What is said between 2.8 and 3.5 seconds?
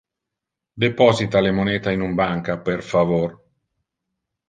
favor.